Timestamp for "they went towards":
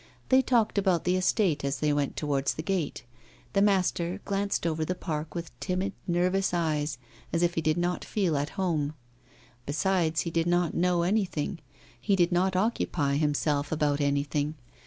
1.79-2.55